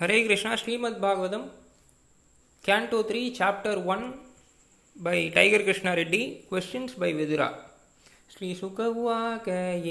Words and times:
Hare 0.00 0.18
Krishna 0.26 0.52
Srimad 0.60 1.00
Bhagavatam 1.02 1.46
canto 2.64 2.98
three 3.08 3.22
chapter 3.38 3.80
one 3.94 4.04
by 4.96 5.18
tiger 5.34 5.64
Krishna 5.66 5.92
Reddy 5.98 6.20
questions 6.50 6.94
by 7.02 7.10
Vidura 7.18 7.48
Sri 8.34 8.48
சுகவாக 8.60 9.46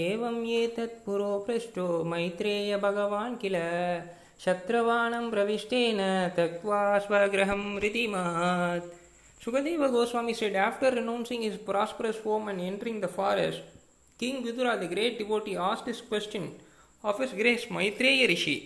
ஏவம் 0.06 0.42
ஏதத் 0.62 0.98
pro 1.06 1.34
பிரஷ்டோ 1.48 1.86
Maitreya 2.14 2.80
பகவான் 2.86 3.36
கில 3.44 3.60
சத்ரவாணம் 4.46 5.30
பிரவிஷ்டேன 5.34 6.02
தக்வா 6.40 6.82
ஸ்வகிரகம் 7.06 7.70
ரிதிமாத் 7.86 8.90
Sukadeva 9.42 9.92
Goswami 9.94 10.36
said 10.42 10.58
after 10.66 10.92
renouncing 10.92 11.44
his 11.48 11.60
prosperous 11.70 12.20
home 12.26 12.48
and 12.48 12.62
entering 12.62 13.00
the 13.00 13.12
forest, 13.20 13.62
King 14.20 14.38
Vidura, 14.46 14.74
the 14.80 14.88
great 14.88 15.16
devotee, 15.18 15.56
asked 15.70 15.86
this 15.86 16.02
question 16.02 16.44
of 17.04 17.18
his 17.20 17.34
grace 17.34 17.68
Maitreya 17.70 18.28
Rishi. 18.28 18.58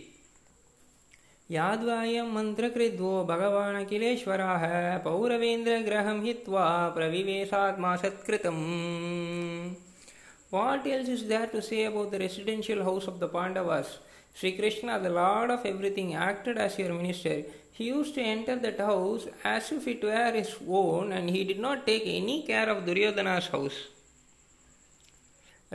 याद्वाय 1.50 2.22
मंत्रकृद्वो 2.26 3.10
भगवानखिलेश्वरः 3.30 4.62
पौरवेन्द्रग्रहं 5.04 6.22
हित्वा 6.24 6.68
प्रविवेशात्मा 6.96 7.96
सत्कृतम्। 8.04 8.62
What 10.54 10.88
else 10.88 11.10
is 11.10 11.28
there 11.30 11.52
to 11.52 11.62
say 11.62 11.84
about 11.86 12.12
the 12.12 12.22
residential 12.22 12.82
house 12.82 13.10
of 13.10 13.20
the 13.20 13.30
Pandavas 13.34 13.92
Shri Krishna 14.40 14.98
the 15.04 15.12
lord 15.16 15.52
of 15.52 15.68
everything 15.68 16.14
acted 16.30 16.58
as 16.68 16.80
your 16.80 16.92
minister 16.92 17.44
he 17.80 17.90
use 17.90 18.16
to 18.16 18.22
enter 18.22 18.60
that 18.68 18.82
house 18.82 19.28
as 19.48 19.72
if 19.74 19.88
it 19.90 20.06
were 20.06 20.36
his 20.36 20.56
own 20.82 21.12
and 21.18 21.30
he 21.32 21.44
did 21.50 21.62
not 21.68 21.86
take 21.86 22.08
any 22.16 22.40
care 22.48 22.70
of 22.70 22.84
Duryodhana 22.86 23.40
house 23.52 23.84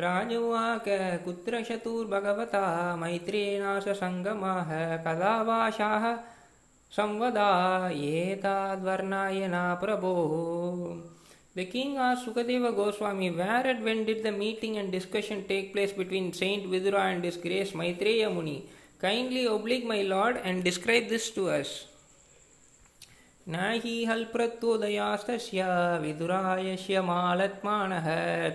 राजोवाक 0.03 0.85
कुत्र 1.25 1.63
शतुर्भगवता 1.69 2.65
मैत्रेणासङ्गमाः 2.97 4.71
कदा 5.05 5.31
वाशाः 5.49 6.05
संवदा 6.97 7.51
एताद्वर्णायना 8.11 9.63
प्रभो 9.83 10.15
The 11.57 11.65
king 11.65 11.97
asked 11.97 12.25
Sukadeva 12.25 12.71
Goswami 12.77 13.33
where 13.33 13.67
and 13.67 13.83
when 13.83 14.05
did 14.05 14.23
the 14.23 14.31
meeting 14.31 14.79
and 14.79 14.93
discussion 14.93 15.45
take 15.49 15.73
place 15.73 15.91
between 15.91 16.33
Saint 16.33 16.71
Vidura 16.71 17.01
and 17.13 17.25
his 17.25 17.37
grace 17.37 17.73
Maitreya 17.73 18.33
Muni. 18.33 18.69
Kindly 19.01 19.47
oblige 19.47 19.83
my 19.83 20.03
lord 20.03 20.37
and 20.45 20.63
describe 20.63 21.09
this 21.09 21.31
to 21.31 21.49
us. 21.51 21.88
न 23.51 23.71
हि 23.85 24.05
हल्प्रत्योदयास्तस्य 24.05 25.67
विदुरायस्य 26.03 27.01
मालत्मानः 27.11 28.09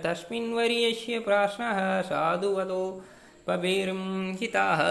तस्मिन् 0.04 0.52
वर्यस्य 0.54 1.18
प्राश्नः 1.26 1.80
साधुवदो 2.10 2.84
पबेर्ं 3.46 4.02
हिताः 4.40 4.82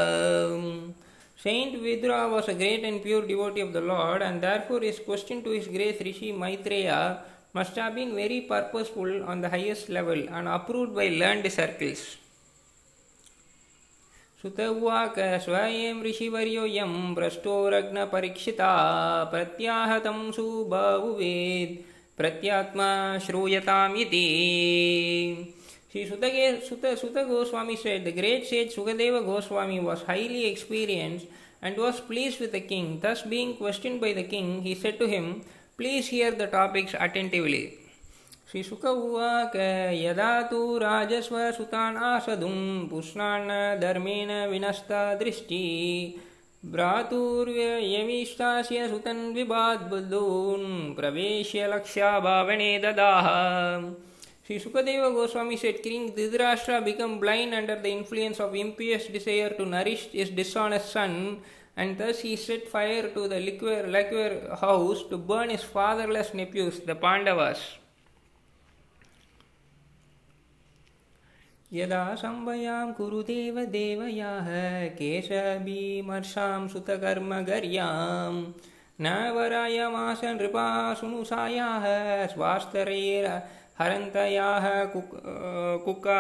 Saint 1.44 1.74
Vidura 1.84 2.32
was 2.32 2.48
a 2.48 2.54
great 2.54 2.86
and 2.86 3.04
pure 3.04 3.28
devotee 3.28 3.60
of 3.60 3.74
the 3.74 3.82
Lord, 3.82 4.22
and 4.22 4.40
therefore 4.42 4.80
his 4.80 5.00
question 5.00 5.44
to 5.44 5.50
his 5.50 5.68
grace 5.68 6.00
Rishi 6.00 6.32
Maitreya 6.32 7.18
must 7.54 7.76
have 7.76 7.96
been 7.96 8.16
very 8.16 8.42
purposeful 8.42 9.24
on 9.26 9.42
the 9.42 9.50
highest 9.50 9.90
level 9.90 10.30
and 10.30 10.48
approved 10.48 10.96
by 10.96 11.10
learned 11.10 11.52
circles. 11.52 12.23
श्रुत 14.44 14.60
उवाक 14.60 15.16
स्वयं 15.44 16.02
ऋषिवर्योऽयं 16.04 17.14
भ्रष्टोरग्नपरीक्षिता 17.16 18.72
प्रत्याहतं 19.32 20.32
सुबाहुवेत् 20.32 21.78
प्रत्यात्मा 22.18 22.88
श्रूयतामिति। 23.26 24.26
श्री 25.94 26.06
सुतगे 26.06 26.52
सुत 26.70 26.86
सुत 27.02 27.18
Goswami 27.30 27.76
sage 27.76 28.04
the 28.08 28.14
great 28.18 28.44
sage 28.46 28.72
Sukhdev 28.72 29.20
Goswami 29.26 29.80
was 29.80 30.04
highly 30.08 30.44
experience 30.50 31.22
and 31.64 31.80
was 31.80 32.02
please 32.08 32.40
with 32.42 32.52
the 32.56 32.62
king 32.70 33.00
thus 33.06 33.24
being 33.28 33.54
question 33.58 33.98
by 34.00 34.14
the 34.14 34.28
king 34.30 34.62
he 34.64 34.76
said 34.76 35.00
to 35.00 35.08
him 35.16 35.32
please 35.78 36.10
hear 36.12 36.36
the 36.36 36.50
topics 36.52 36.96
attentively 36.98 37.64
श्रीशुक 38.54 38.84
उवाक, 38.86 39.56
यदा 39.96 40.42
तु 40.50 40.78
राजस्वसुतानाशदुं 40.78 42.88
विनस्ता 42.90 43.78
दृष्टि 43.78 44.48
विनष्टा 44.48 45.16
दृष्टिः। 45.16 46.20
भ्रातुर्ययमीष्टास्य 46.72 48.88
सुतन् 48.90 49.34
विबाद्बुद्धून् 49.36 50.94
प्रवेश्य 50.96 51.68
लक्ष्या 51.74 52.12
Shri 54.48 54.58
Sukhdev 54.60 55.10
Goswami 55.14 55.58
said 55.58 55.82
king 55.84 56.10
Dhritarashtra 56.16 56.80
became 56.86 57.20
blind 57.20 57.54
under 57.54 57.80
the 57.84 57.86
influence 57.88 58.42
of 58.42 58.56
impious 58.56 59.08
desire 59.14 59.54
to 59.58 59.66
nourish 59.68 60.10
his 60.16 60.32
dishonest 60.36 60.86
son 60.88 61.38
and 61.80 61.98
thus 62.02 62.22
he 62.26 62.36
set 62.40 62.68
fire 62.70 63.12
to 63.16 63.28
the 63.28 63.34
lacquer 63.46 63.88
lacquer 63.98 64.32
house 64.62 65.10
to 65.10 65.18
burn 65.30 65.52
his 65.52 65.66
fatherless 65.74 66.32
nephews 66.36 66.82
the 66.88 66.92
Pandavas 67.02 67.60
यदा 71.74 72.04
संवयां 72.16 72.92
कुरुदेव 72.94 73.60
देवयाः 73.76 74.50
केशभीमर्षां 74.98 76.68
सुतकर्मगर्यां 76.74 77.88
न 79.02 79.14
वरायमास 79.36 80.22
नृपा 80.24 80.68
सुनुसायाः 81.00 81.86
स्वास्तरैर 82.34 83.28
हरन्तयाः 83.80 84.68
कुका 85.86 86.20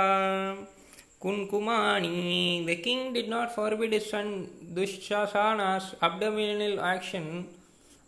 kunkumani 1.22 2.66
the 2.66 2.76
king 2.76 3.14
did 3.14 3.30
not 3.30 3.56
forbid 3.56 3.94
his 3.94 4.10
son 4.10 4.48
dushasana's 4.78 5.86
abominable 6.02 6.82
action 6.84 7.48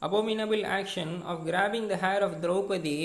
abominable 0.01 0.65
action 0.65 1.21
of 1.23 1.45
grabbing 1.45 1.87
the 1.87 1.95
hair 1.95 2.21
of 2.27 2.33
draupadi 2.41 2.97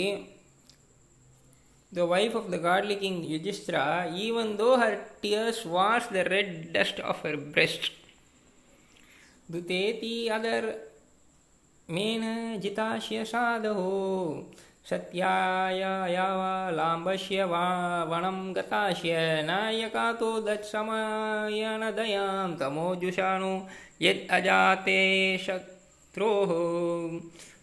the 1.93 2.06
wife 2.06 2.34
of 2.34 2.51
the 2.51 2.59
godly 2.59 2.97
king 2.97 3.25
Yudhishthira, 3.25 4.12
even 4.15 4.56
though 4.56 4.77
her 4.78 5.05
tears 5.23 5.65
washed 5.65 6.12
the 6.12 6.25
red 6.25 6.73
dust 6.73 7.01
of 7.01 7.21
her 7.23 7.37
breast. 7.37 7.91
Duteti 9.51 10.31
adar 10.31 10.75
मेन 11.91 12.23
जितास्य 12.62 13.25
साधो 13.27 13.75
सत्याय 14.91 15.81
यावालाम्बस्य 16.15 17.45
वा 17.51 17.62
वनं 18.11 18.39
गतास्य 18.57 19.43
नायकातो 19.47 20.31
दत्समयनदयां 20.47 22.21
तमोजुषाणु 22.61 23.53
यद् 24.03 24.28
अजाते 24.37 25.01
शत्रोः 25.47 26.51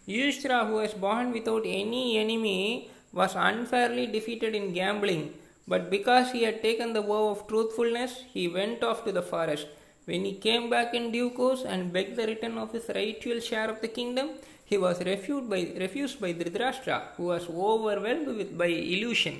Yudhishthira, 0.08 0.64
who 0.64 0.74
was 0.76 0.94
born 0.94 1.32
without 1.32 1.64
any 1.66 2.16
enemy, 2.16 2.90
was 3.11 3.35
unfairly 3.35 4.07
defeated 4.07 4.55
in 4.55 4.73
gambling, 4.73 5.33
but 5.67 5.89
because 5.89 6.31
he 6.31 6.43
had 6.43 6.61
taken 6.61 6.93
the 6.93 7.01
vow 7.01 7.29
of 7.29 7.47
truthfulness, 7.47 8.23
he 8.33 8.47
went 8.47 8.83
off 8.83 9.03
to 9.05 9.11
the 9.11 9.21
forest. 9.21 9.67
When 10.05 10.25
he 10.25 10.33
came 10.33 10.69
back 10.69 10.93
in 10.93 11.11
due 11.11 11.29
course 11.29 11.63
and 11.63 11.93
begged 11.93 12.17
the 12.17 12.27
return 12.27 12.57
of 12.57 12.73
his 12.73 12.89
rightful 12.89 13.39
share 13.39 13.69
of 13.69 13.79
the 13.81 13.87
kingdom, 13.87 14.31
he 14.65 14.77
was 14.77 14.99
refused 15.05 15.49
by, 15.49 15.61
refused 15.77 16.19
by 16.19 16.33
Dhritarashtra, 16.33 17.15
who 17.15 17.25
was 17.25 17.47
overwhelmed 17.49 18.27
with, 18.27 18.57
by 18.57 18.67
illusion. 18.67 19.37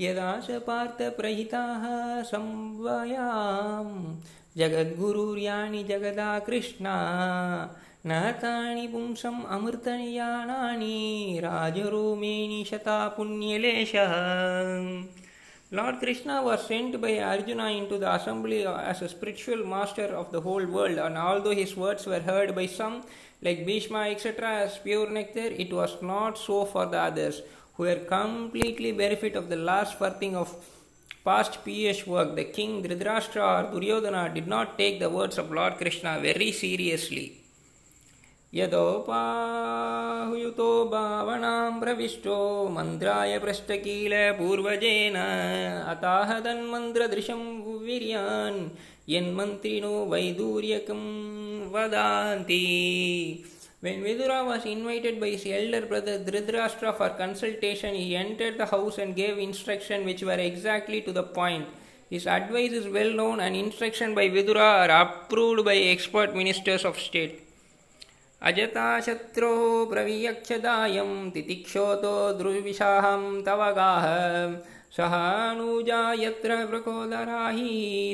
यदा 0.00 0.30
स 0.44 0.58
पार्थप्रहिताः 0.66 1.84
संवयां 2.30 3.84
जगद्गुरुर्याणि 4.58 5.82
जगदा 5.90 6.38
कृष्णा 6.46 6.94
न 8.06 8.32
तानि 8.42 8.86
पुंसम् 8.92 9.44
अमृतयानानि 9.56 10.96
राजरोमेणि 11.44 12.64
शता 12.70 12.96
पुण्यलेशः 13.16 14.12
Lord 15.72 15.98
Krishna 15.98 16.40
was 16.40 16.66
sent 16.68 17.00
by 17.00 17.18
Arjuna 17.18 17.66
into 17.68 17.98
the 17.98 18.14
assembly 18.14 18.64
as 18.64 19.02
a 19.02 19.08
spiritual 19.08 19.64
master 19.66 20.04
of 20.04 20.30
the 20.30 20.40
whole 20.40 20.64
world, 20.64 20.98
and 20.98 21.18
although 21.18 21.54
his 21.54 21.74
words 21.76 22.06
were 22.06 22.20
heard 22.20 22.54
by 22.54 22.66
some, 22.66 23.02
like 23.42 23.66
Bhishma, 23.66 24.02
etc., 24.10 24.50
as 24.66 24.78
pure 24.78 25.10
nectar, 25.10 25.48
it 25.64 25.72
was 25.72 25.96
not 26.00 26.38
so 26.38 26.64
for 26.64 26.86
the 26.86 26.98
others, 26.98 27.42
who 27.76 27.84
were 27.84 27.96
completely 27.96 28.92
bereft 28.92 29.34
of 29.34 29.48
the 29.48 29.56
last 29.56 29.98
farthing 29.98 30.36
of 30.36 30.54
past 31.24 31.64
pious 31.64 32.06
work. 32.06 32.36
The 32.36 32.44
king 32.44 32.82
Dhritarashtra 32.84 33.42
or 33.42 33.72
Duryodhana 33.72 34.32
did 34.32 34.46
not 34.46 34.78
take 34.78 35.00
the 35.00 35.10
words 35.10 35.38
of 35.38 35.50
Lord 35.50 35.78
Krishna 35.78 36.20
very 36.20 36.52
seriously. 36.52 37.37
यदोपाहुयुतो 38.58 39.06
भावनां 40.90 41.70
प्रविष्टो 41.80 42.36
मन्त्राय 42.74 43.38
पृष्ठकील 43.44 44.12
पूर्वजेन 44.40 45.16
अताह 45.94 46.28
तन्मन्त्रदृशं 46.44 47.42
वीर्यान् 47.86 48.60
यन्मन्त्रिणो 49.14 49.94
वैदूर्यकं 50.12 51.02
वदान्ति 51.74 52.62
When 53.84 54.02
Vidura 54.02 54.46
was 54.46 54.64
invited 54.64 55.20
by 55.20 55.28
his 55.28 55.44
elder 55.44 55.84
brother 55.86 56.18
Dhritarashtra 56.18 56.96
for 56.96 57.10
consultation, 57.10 57.94
he 57.94 58.16
entered 58.16 58.56
the 58.56 58.64
house 58.64 58.96
and 58.96 59.14
gave 59.14 59.36
instructions 59.36 60.06
which 60.06 60.22
were 60.22 60.40
exactly 60.44 61.02
to 61.02 61.12
the 61.12 61.22
point. 61.22 61.66
His 62.08 62.26
advice 62.26 62.72
is 62.72 62.88
well 62.88 63.12
known 63.12 63.40
and 63.40 63.54
instruction 63.54 64.14
by 64.14 64.30
Vidura 64.30 64.88
are 64.88 65.02
approved 65.02 65.66
by 65.66 65.74
expert 65.74 66.34
ministers 66.34 66.86
of 66.86 66.98
state. 66.98 67.42
अजताशत्रोः 68.47 69.89
प्रवियक्षदायं 69.91 71.09
तितिक्षोतो 71.31 72.13
द्रुविशाहं 72.37 73.23
तव 73.45 73.63
गाः 73.77 74.05
सहानुजा 74.97 76.01
यत्र 76.19 76.55
प्रकोदराहि 76.69 77.67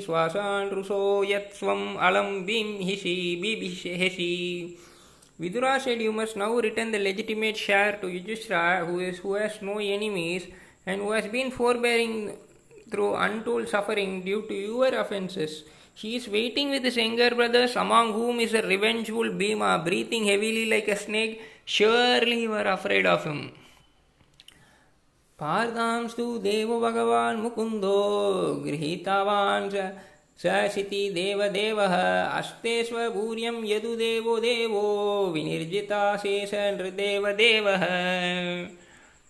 श्वासानृशो 0.06 1.04
यत्स्वम् 1.32 1.86
अलं 2.08 2.42
बिंहिषि 2.46 3.16
बिभिषि 3.42 4.78
Vidura 5.38 5.82
said, 5.82 6.02
You 6.02 6.14
must 6.14 6.38
now 6.38 6.56
return 6.56 6.92
the 6.92 7.00
legitimate 7.00 7.58
share 7.58 7.98
to 7.98 8.08
Yudhishthira, 8.08 8.86
who, 8.86 9.02
is, 9.02 9.18
who 9.18 9.34
has 9.34 9.62
no 9.62 9.80
enemies 9.80 10.48
and 10.86 11.02
who 11.02 11.12
has 11.12 11.26
been 11.28 11.52
forbearing 11.52 12.38
through 12.90 13.16
untold 13.16 13.68
suffering 13.68 14.22
due 14.22 14.44
to 14.44 14.54
your 14.54 14.96
offences. 14.96 15.66
He 15.95 16.17
is 16.17 16.29
waiting 16.29 16.71
with 16.71 16.85
his 16.85 16.97
younger 16.97 17.31
brothers, 17.31 17.77
among 17.77 18.13
whom 18.13 18.41
is 18.41 18.55
a 18.55 18.63
revengeful 18.63 19.31
Bhima, 19.37 19.83
breathing 19.85 20.25
heavily 20.25 20.67
like 20.67 20.89
a 20.89 20.97
snake. 20.97 21.41
Surely 21.65 22.43
you 22.43 22.53
are 22.53 22.69
afraid 22.69 23.07
of 23.07 23.25
him. 23.25 23.51
पार्दांस्तु 25.41 26.25
देवो 26.39 26.81
भगवान् 26.81 27.41
मुकुन्दो 27.43 27.99
गृहीतवान् 28.65 29.71
सशिति 30.43 31.03
देवदेवः 31.15 31.95
अस्ते 32.39 32.75
स्वभूर्यं 32.85 33.57
यदुदेवो 33.65 34.39
देवो 34.41 34.85
विनिर्जिताशेष 35.35 36.51
नृदेवदेवः 36.55 37.85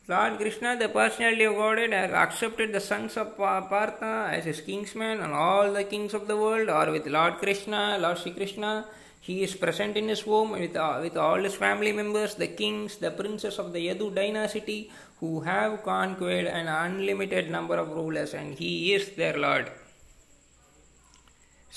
Lord 0.08 0.38
Krishna, 0.38 0.78
the 0.78 0.88
personality 0.88 1.46
of 1.46 1.56
Godhead, 1.56 1.92
has 1.92 2.12
accepted 2.12 2.72
the 2.72 2.80
sons 2.80 3.18
of 3.18 3.36
Partha 3.38 4.30
as 4.32 4.46
his 4.46 4.62
kingsmen 4.62 5.24
and 5.24 5.34
all 5.34 5.74
the 5.74 5.84
kings 5.84 6.14
of 6.14 6.28
the 6.28 6.38
world 6.38 6.70
are 6.70 6.92
with 6.92 7.08
Lord 7.08 7.40
Krishna, 7.40 7.98
Lord 8.00 8.20
Sri 8.20 8.32
Krishna. 8.34 8.86
He 9.20 9.42
is 9.42 9.56
present 9.56 9.98
in 9.98 10.08
his 10.08 10.22
home 10.22 10.52
with, 10.52 10.76
uh, 10.76 11.00
with 11.02 11.18
all 11.18 11.42
his 11.42 11.56
family 11.56 11.92
members, 11.92 12.36
the 12.36 12.46
kings, 12.46 12.98
the 12.98 13.10
princes 13.10 13.58
of 13.58 13.74
the 13.74 13.88
Yadu 13.88 14.14
dynasty, 14.14 14.92
who 15.22 15.40
have 15.40 15.82
conquered 15.82 16.46
an 16.46 16.68
unlimited 16.68 17.50
number 17.50 17.76
of 17.76 17.90
rulers, 17.90 18.36
and 18.36 18.54
he 18.54 18.94
is 18.94 19.10
their 19.16 19.36
Lord. 19.36 19.72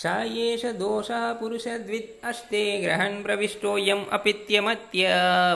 स 0.01 0.05
एष 0.45 0.65
दोषः 0.79 1.31
पुरुषद्वित् 1.39 2.25
अस्ते 2.25 2.63
ग्रहन् 2.83 3.21
प्रविष्टोऽयम् 3.23 4.05
अपित्यमत्य 4.17 5.09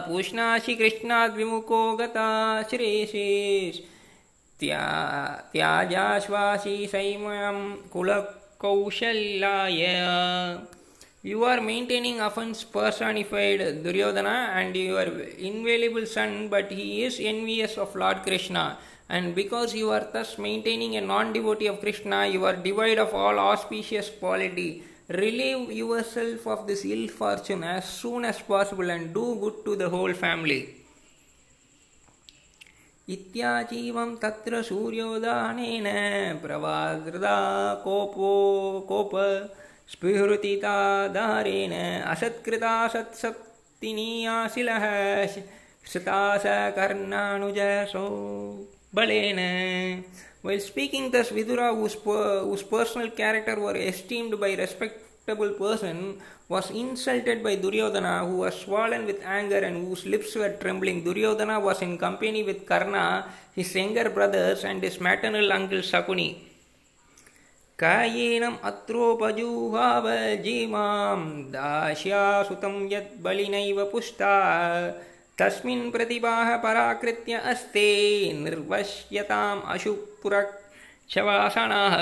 पूष्णाशि 0.07 0.75
कृष्णाद्विमुखो 0.81 1.81
गता 1.99 2.29
श्रेषेस् 2.69 3.79
त्या 4.59 4.85
त्याजाश्वासि 5.53 6.77
सैमं 6.93 7.59
कुलकौशल्याय 7.93 9.83
You 11.23 11.43
are 11.43 11.59
maintaining 11.59 12.21
offense 12.21 12.63
personified 12.63 13.83
Duryodhana 13.83 14.35
and 14.59 14.75
your 14.75 15.07
invaluable 15.39 16.05
son, 16.05 16.47
but 16.47 16.71
he 16.71 17.03
is 17.03 17.19
envious 17.19 17.77
of 17.77 17.95
Lord 17.95 18.21
Krishna. 18.23 18.77
And 19.08 19.34
because 19.34 19.74
you 19.74 19.90
are 19.90 20.06
thus 20.12 20.38
maintaining 20.38 20.96
a 20.96 21.00
non 21.00 21.32
devotee 21.32 21.66
of 21.66 21.80
Krishna, 21.80 22.26
you 22.26 22.44
are 22.44 22.56
devoid 22.56 22.98
of 22.98 23.14
all 23.14 23.38
auspicious 23.38 24.10
quality. 24.10 24.82
Relieve 25.08 25.72
yourself 25.72 26.46
of 26.46 26.66
this 26.66 26.84
ill 26.84 27.08
fortune 27.08 27.64
as 27.64 27.84
soon 27.84 28.24
as 28.24 28.38
possible 28.40 28.88
and 28.90 29.12
do 29.12 29.34
good 29.40 29.64
to 29.64 29.76
the 29.76 29.88
whole 29.88 30.12
family. 30.12 30.82
इत्याजीवं 33.08 34.14
तत्र 34.22 34.62
सूर्योदानेन 34.62 35.86
प्रवादृदा 36.42 37.38
कोपो 37.84 38.28
कोप 38.88 39.14
स्फुहृतिताधारेण 39.92 41.72
असत्कृता 42.12 42.74
सत्सप्तिनीयाशिलः 42.94 44.86
श्रुता 45.90 46.20
स 46.38 46.52
कर्णानुजसो 46.76 48.06
Balena. 48.93 50.03
While 50.41 50.59
speaking 50.59 51.11
thus, 51.11 51.29
Vidura, 51.29 51.75
whose, 51.75 51.95
per, 51.95 52.41
whose 52.41 52.63
personal 52.63 53.09
character 53.11 53.59
were 53.59 53.75
esteemed 53.75 54.39
by 54.39 54.53
respectable 54.53 55.51
person, 55.51 56.19
was 56.47 56.71
insulted 56.71 57.43
by 57.43 57.55
Duryodhana, 57.55 58.25
who 58.25 58.37
was 58.37 58.55
swollen 58.61 59.05
with 59.05 59.21
anger 59.25 59.59
and 59.59 59.87
whose 59.87 60.05
lips 60.05 60.35
were 60.35 60.55
trembling. 60.61 61.03
Duryodhana 61.03 61.59
was 61.59 61.81
in 61.81 61.97
company 61.97 62.43
with 62.43 62.65
Karna, 62.65 63.25
his 63.53 63.75
younger 63.75 64.09
brothers, 64.09 64.63
and 64.63 64.81
his 64.81 65.01
maternal 65.01 65.51
uncle 65.51 65.79
Sakuni. 65.79 66.47
कायेनम् 67.77 68.55
अत्रोपजूहाव 68.65 70.05
जीमां 70.43 71.19
दास्यासुतं 71.53 72.75
यद्बलिनैव 72.93 73.83
Pushta 73.91 74.31
तस्मिन् 75.38 75.90
प्रतिभाः 75.92 76.48
पराकृत्य 76.62 77.32
अस्ते 77.52 77.86
निर्वश्यताम् 78.44 79.66
अशुपुरक्षवासणाः 79.74 81.96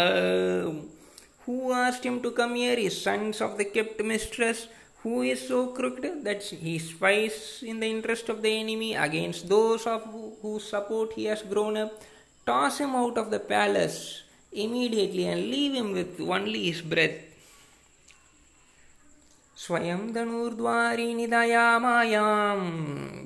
Who 1.47 1.73
asked 1.73 2.05
him 2.05 2.21
to 2.23 2.31
come 2.33 2.55
here? 2.55 2.77
His 2.77 3.03
sons 3.03 3.41
of 3.41 3.57
the 3.59 3.65
kept 3.65 4.05
mistress. 4.05 4.69
Who 5.03 5.23
is 5.23 5.49
so 5.49 5.69
crooked 5.69 6.25
that 6.25 6.43
he 6.43 6.79
spies 6.79 7.65
in 7.67 7.81
the 7.81 7.87
interest 7.87 8.29
of 8.29 8.43
the 8.43 8.61
enemy 8.61 8.95
against 8.95 9.49
those 9.49 9.87
of 9.87 10.03
whose 10.43 10.69
support 10.69 11.15
he 11.15 11.25
has 11.25 11.43
grown 11.43 11.79
up? 11.79 12.03
Toss 12.47 12.79
him 12.79 12.95
out 12.95 13.17
of 13.17 13.31
the 13.31 13.41
palace 13.41 14.23
immediately 14.53 15.27
and 15.27 15.51
leave 15.51 15.73
him 15.73 15.93
with 15.93 16.21
only 16.21 16.71
his 16.71 16.83
breath. 16.83 17.30
स्वयं 19.64 20.02
धनुर्द्वारि 20.14 21.10
निदयामायां 21.18 22.62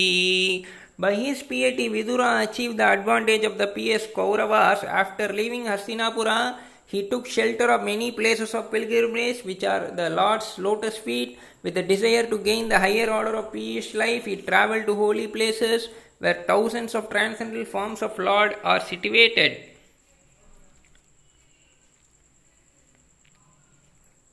By 1.01 1.15
his 1.15 1.41
piety, 1.41 1.89
Vidura 1.89 2.44
achieved 2.44 2.77
the 2.77 2.88
advantage 2.88 3.44
of 3.44 3.58
the 3.58 3.65
pious 3.65 4.06
Kauravas. 4.15 4.84
After 4.84 5.34
leaving 5.34 5.65
Hastinapura, 5.65 6.58
he 6.90 7.08
took 7.08 7.26
shelter 7.26 7.70
of 7.70 7.82
many 7.82 8.12
places 8.12 8.54
of 8.54 8.70
pilgrimage, 8.70 9.44
which 9.44 9.64
are 9.64 9.90
the 9.90 10.11
Lord's 10.11 10.58
lotus 10.58 10.96
feet, 10.96 11.38
With 11.66 11.76
a 11.78 11.82
desire 11.82 12.26
to 12.30 12.38
gain 12.38 12.68
the 12.68 12.78
higher 12.78 13.11
order 13.11 13.35
of 13.35 13.52
peace 13.52 13.92
life, 13.92 14.26
he 14.26 14.37
traveled 14.37 14.87
to 14.87 14.94
holy 14.94 15.26
places 15.26 15.88
where 16.20 16.44
thousands 16.46 16.94
of 16.94 17.11
transcendental 17.11 17.64
forms 17.64 18.02
of 18.02 18.16
Lord 18.20 18.54
are 18.62 18.78
situated. 18.78 19.56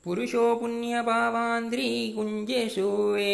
पुरुषो 0.06 0.44
पुण्यभावान्द्रीकुञ्जेषु 0.60 2.88
वे 3.16 3.34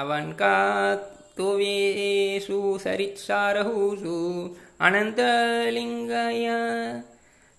अवन्कात्वेषु 0.00 2.58
सरित्सारहुषु 2.84 4.16
अनन्तलिङ्गय 4.86 6.46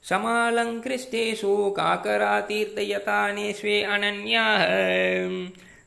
समालङ्कृष्टेषु 0.09 1.51
काकरातीर्थयतानेष्वे 1.77 3.77
अनन्याः 3.93 4.65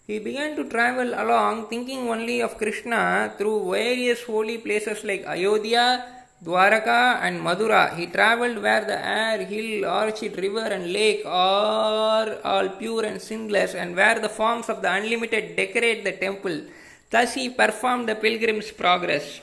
He 0.09 0.19
began 0.19 0.57
to 0.57 0.65
travel 0.65 1.13
along 1.23 1.69
thinking 1.69 2.09
only 2.09 2.41
of 2.41 2.57
Krishna 2.57 3.35
through 3.37 3.71
various 3.71 4.23
holy 4.23 4.57
places 4.57 5.05
like 5.05 5.27
Ayodhya, 5.27 6.03
Dwaraka, 6.43 7.19
and 7.21 7.43
Madura. 7.43 7.95
He 7.95 8.07
traveled 8.07 8.63
where 8.63 8.87
the 8.87 9.07
air, 9.07 9.45
hill, 9.45 9.85
orchard, 9.85 10.39
river, 10.39 10.61
and 10.61 10.91
lake 10.91 11.25
are 11.27 12.39
all 12.43 12.71
pure 12.71 13.05
and 13.05 13.21
sinless, 13.21 13.75
and 13.75 13.95
where 13.95 14.19
the 14.19 14.31
forms 14.31 14.71
of 14.71 14.81
the 14.81 14.91
unlimited 14.91 15.57
decorate 15.57 16.05
the 16.05 16.13
temple. 16.13 16.63
Thus 17.11 17.35
he 17.35 17.51
performed 17.51 18.09
the 18.09 18.15
pilgrim's 18.15 18.71
progress. 18.71 19.43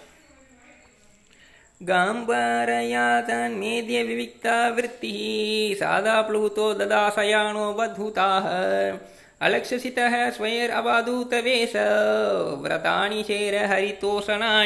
गांधन्मेद्य 1.82 4.02
विविता 4.02 4.68
वृत्ति, 4.68 5.76
सादा 5.80 6.22
प्लूत 6.22 6.78
ददाशयाणो 6.78 7.72
बधुता 7.72 8.38
अलक्षसि 9.40 9.94
स्वैरवादूत 10.36 11.34
व्रता 12.62 13.22
शेर 13.22 13.64
हरितोषणा 13.64 14.64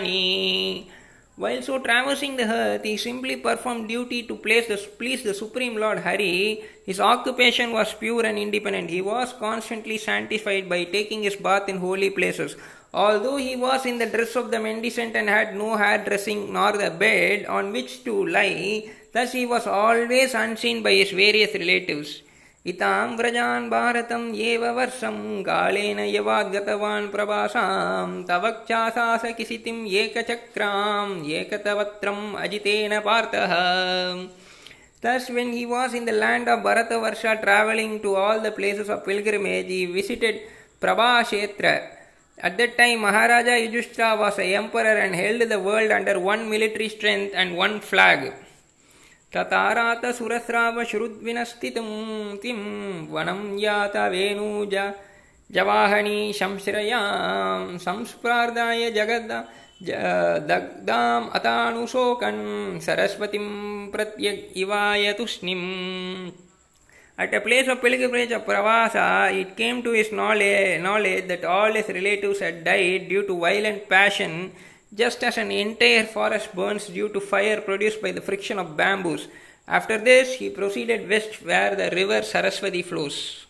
well 1.38 1.60
so 1.60 1.78
traversing 1.78 2.38
the earth 2.38 2.86
he 2.86 2.98
simply 2.98 3.42
duty 3.86 4.22
to 4.22 4.34
place 4.34 4.68
please 4.70 5.28
the 5.28 5.32
supreme 5.32 5.78
lord 5.78 6.00
Hari 6.04 6.62
his 6.88 7.00
occupation 7.00 7.66
was 7.66 7.88
pure 8.00 8.26
and 8.26 8.38
independent 8.38 8.90
he 8.90 9.00
was 9.00 9.28
constantly 9.40 9.98
sanctified 9.98 10.68
by 10.68 10.84
taking 10.92 11.24
his 11.24 11.42
bath 11.42 11.60
in 11.68 11.78
holy 11.78 12.08
places 12.08 12.56
Although 12.93 13.37
he 13.37 13.55
was 13.55 13.85
in 13.85 13.99
the 13.99 14.07
dress 14.07 14.35
of 14.35 14.49
the 14.51 14.59
mendicant 14.59 15.15
and 15.15 15.29
had 15.29 15.55
no 15.55 15.75
hairdressing 15.77 16.51
nor 16.51 16.71
the 16.71 16.89
bed 16.89 17.45
on 17.45 17.71
which 17.71 18.03
to 18.03 18.25
lie, 18.25 18.89
thus 19.13 19.31
he 19.31 19.45
was 19.45 19.67
always 19.67 20.33
unseen 20.33 20.81
by 20.81 20.93
his 20.93 21.11
various 21.11 21.53
relatives. 21.53 22.21
इतां 22.67 23.17
व्रजान् 23.17 23.69
भारतम् 23.69 24.35
एव 24.35 24.65
वर्षं 24.77 25.17
कालेन 25.43 25.99
यवाद्गतवान् 25.99 27.07
प्रवासां 27.11 28.23
तवक्षासासकिसितिम् 28.29 29.87
एकचक्राम् 30.01 31.25
एकतवत्रम् 31.39 32.35
अजितेन 32.43 32.99
पार्थः 33.07 33.53
Thus, 35.01 35.29
when 35.29 35.53
he 35.53 35.65
was 35.65 35.93
in 35.93 36.03
the 36.03 36.11
land 36.11 36.49
of 36.49 36.59
Bharatavarsha 36.59 37.41
traveling 37.41 38.01
to 38.01 38.15
all 38.15 38.41
the 38.41 38.51
places 38.51 38.89
of 38.89 39.05
pilgrimage, 39.05 39.67
he 39.67 39.85
visited 39.85 40.41
Prabhashetra. 40.81 41.73
At 42.38 42.58
that 42.58 42.76
time, 42.76 43.00
Maharaja 43.00 43.54
Yudhishthira 43.56 44.16
was 44.16 44.38
a 44.40 44.54
emperor 44.56 44.98
and 44.98 45.14
held 45.14 45.48
the 45.48 45.60
world 45.60 45.92
under 45.92 46.18
one 46.18 46.50
military 46.50 46.88
strength 46.88 47.32
and 47.32 47.56
one 47.56 47.80
flag. 47.80 48.32
ततारात 49.34 50.04
सुरस्राव 50.18 50.82
श्रुद्विनस्थितं 50.90 51.88
किं 52.42 52.58
वनं 53.14 53.40
यात 53.58 53.96
वेणुज 54.12 54.74
जवाहनी 55.54 56.32
शंश्रयां 56.32 57.78
संस्प्रार्दाय 57.86 58.90
जगद 58.90 59.32
दग्धाम् 60.50 61.30
अतानुशोकन् 61.34 62.80
सरस्वतीं 62.80 63.46
प्रत्यगिवाय 63.92 65.12
तुष्णिम् 65.18 65.66
At 67.16 67.32
a 67.32 67.40
place 67.40 67.68
of 67.68 67.80
pilgrimage 67.80 68.32
of 68.32 68.44
Pravasa, 68.44 69.32
it 69.32 69.56
came 69.56 69.82
to 69.84 69.92
his 69.92 70.10
knowledge, 70.10 70.82
knowledge 70.82 71.28
that 71.28 71.44
all 71.44 71.72
his 71.72 71.88
relatives 71.88 72.40
had 72.40 72.64
died 72.64 73.08
due 73.08 73.24
to 73.26 73.38
violent 73.38 73.88
passion 73.88 74.50
just 74.92 75.22
as 75.22 75.38
an 75.38 75.52
entire 75.52 76.06
forest 76.06 76.52
burns 76.54 76.88
due 76.88 77.08
to 77.08 77.20
fire 77.20 77.60
produced 77.60 78.02
by 78.02 78.10
the 78.10 78.20
friction 78.20 78.58
of 78.58 78.76
bamboos. 78.76 79.28
After 79.68 79.96
this, 79.98 80.34
he 80.34 80.50
proceeded 80.50 81.08
west 81.08 81.40
where 81.42 81.76
the 81.76 81.90
river 81.90 82.22
Saraswati 82.22 82.82
flows. 82.82 83.46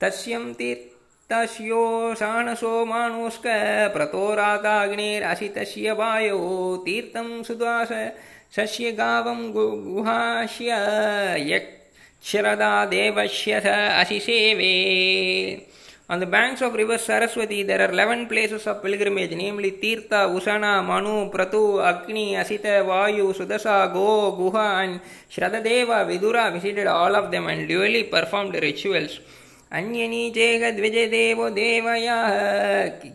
Tasyam 0.00 0.54
तीर्थस्यो 0.58 2.14
साणसो 2.20 2.84
मानोस्क 2.84 3.46
प्रतोराताग्नेरसितस्य 3.94 5.92
वायो 5.98 6.38
तीर्थं 6.86 7.28
सुदास 7.42 7.92
सस्य 8.56 8.90
गावं 9.00 9.40
गुहास्य 9.52 10.68
यक्षरदा 12.24 12.84
देवस्य 12.90 13.52
असिसेवे 14.00 14.74
On 16.10 16.20
the 16.20 16.26
banks 16.26 16.60
of 16.60 16.74
river 16.74 16.98
Saraswati, 16.98 17.62
there 17.62 17.80
are 17.80 17.90
11 17.90 18.26
places 18.26 18.66
of 18.66 18.82
pilgrimage, 18.82 19.30
namely 19.30 19.70
Tirtha, 19.72 20.28
Usana, 20.28 20.84
Manu, 20.86 21.30
Pratu, 21.30 21.82
Agni, 21.82 22.34
Asita, 22.34 22.84
Vayu, 22.84 23.34
Sudasa, 23.34 23.90
Go, 23.90 24.32
Guha, 24.32 24.84
and 24.84 25.00
Shradadeva. 25.30 26.06
Vidura 26.06 26.52
visited 26.52 26.86
all 26.86 27.16
of 27.16 27.30
them 27.30 27.46
and 27.46 27.66
duly 27.66 28.04
performed 28.04 28.54
rituals. 28.54 29.18
अन्यनी 29.72 30.30
चेगद्विजदेवो 30.30 31.48
देवयाः 31.50 32.32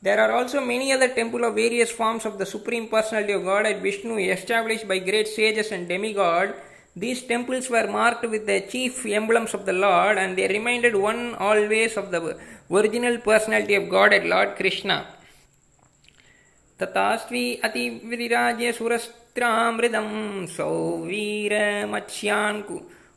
There 0.06 0.20
are 0.20 0.32
also 0.38 0.60
many 0.60 0.92
other 0.92 1.08
temples 1.08 1.46
of 1.48 1.56
various 1.56 1.90
forms 1.90 2.26
of 2.26 2.38
the 2.38 2.46
Supreme 2.46 2.90
Personality 2.90 3.34
of 3.34 3.46
God 3.46 3.66
at 3.66 3.82
Vishnu 3.82 4.18
established 4.18 4.86
by 4.86 5.00
great 5.00 5.30
sages 5.30 5.72
and 5.72 5.88
demigod. 5.88 6.54
These 6.94 7.22
temples 7.24 7.70
were 7.70 7.88
marked 7.88 8.30
with 8.30 8.46
the 8.46 8.60
chief 8.72 9.06
emblems 9.06 9.54
of 9.54 9.66
the 9.66 9.72
Lord 9.72 10.18
and 10.18 10.38
they 10.38 10.50
reminded 10.50 10.98
one 10.98 11.36
always 11.36 11.96
of 11.96 12.12
the 12.12 12.38
original 12.70 13.18
personality 13.20 13.76
of 13.76 13.88
God 13.90 14.12
at 14.14 14.26
Lord 14.26 14.58
Krishna. 14.58 15.06
तथास्त्वी 16.82 17.46
अतिविराज्य 19.33 19.33
सुरस्त्रामृदं 19.39 20.47
सौवीरमत्स्यान् 20.57 22.61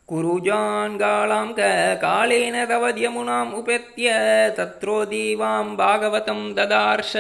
कुरुजान् 0.10 0.98
गाळां 1.00 1.48
कालेन 2.04 2.56
तव 2.70 2.86
यमुनाम् 2.98 3.54
उपेत्य 3.60 4.08
तत्रोदीवां 4.58 5.66
भागवतं 5.76 6.40
ददार्श 6.58 7.14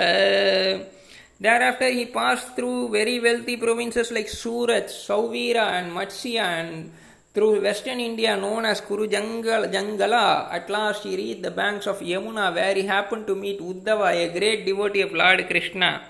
Thereafter, 1.43 1.89
he 1.89 2.05
passed 2.05 2.55
through 2.55 2.89
very 2.89 3.19
wealthy 3.19 3.57
provinces 3.57 4.11
like 4.11 4.29
Surat, 4.29 4.89
Sauvira, 4.89 5.71
and 5.71 5.91
Matsya, 5.91 6.43
and 6.43 6.91
through 7.33 7.63
western 7.63 7.99
India 7.99 8.37
known 8.37 8.65
as 8.65 8.81
Kuru 8.81 9.07
Jangala. 9.07 10.53
At 10.53 10.69
last, 10.69 11.03
he 11.03 11.17
reached 11.17 11.41
the 11.41 11.49
banks 11.49 11.87
of 11.87 11.99
Yamuna, 11.99 12.53
where 12.53 12.75
he 12.75 12.83
happened 12.83 13.25
to 13.25 13.33
meet 13.33 13.59
Uddhava, 13.59 14.13
a 14.13 14.29
great 14.37 14.67
devotee 14.67 15.01
of 15.01 15.13
Lord 15.13 15.47
Krishna. 15.47 16.03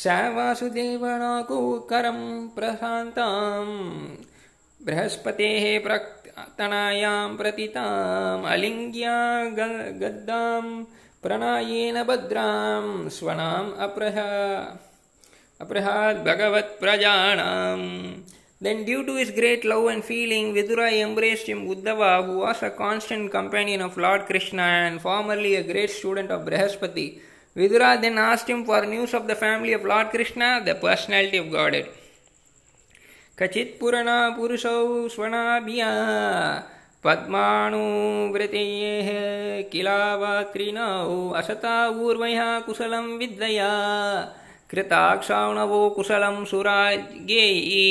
स 0.00 0.02
वासुदेवनाकुकरं 0.36 2.20
प्रशान्तां 2.56 3.66
बृहस्पतेः 4.86 5.64
प्रतनायां 5.86 7.28
प्रतिताम् 7.40 8.46
अलिङ्ग्या 8.52 9.18
गद्दां 10.02 10.64
प्रणायेन 11.24 11.96
भद्रां 12.10 12.84
स्वनाम् 13.16 13.76
अप्रह 13.88 14.18
अप्रहाद्भगवत्प्रजाणाम् 15.64 17.88
Then, 18.64 18.84
due 18.84 19.04
to 19.04 19.16
his 19.16 19.32
great 19.32 19.64
love 19.64 19.86
and 19.92 20.04
feeling, 20.04 20.54
Vidura 20.54 20.88
embraced 21.04 21.48
him 21.48 21.68
Uddhava, 21.68 22.24
who 22.24 22.38
was 22.38 22.62
a 22.62 22.70
constant 22.70 23.32
companion 23.32 23.82
of 23.82 23.96
Lord 23.96 24.26
Krishna 24.26 24.62
and 24.62 25.02
formerly 25.02 25.56
a 25.56 25.64
great 25.64 25.90
student 25.90 26.30
of 26.30 26.46
Brihaspati. 26.46 27.18
Vidura 27.56 28.00
then 28.00 28.18
asked 28.18 28.48
him 28.48 28.64
for 28.64 28.86
news 28.86 29.14
of 29.14 29.26
the 29.26 29.34
family 29.34 29.72
of 29.72 29.84
Lord 29.84 30.10
Krishna, 30.10 30.62
the 30.64 30.74
personality 30.74 31.38
of 31.38 31.50
Godhead. 31.50 31.88
कचित् 33.38 33.78
पुरणा 33.80 34.18
पुरुषौ 34.36 35.08
स्वनाभिया 35.08 35.90
पद्माणुवृतेः 37.04 39.08
किलावात्रिणौ 39.72 41.32
असता 41.38 41.76
ऊर्वया 42.04 42.48
कुशलं 42.66 43.06
विद्यया 43.18 43.70
कृताक्षाणवो 44.70 45.88
कुशलं 45.96 46.44
सुराज्ञेयी 46.44 47.88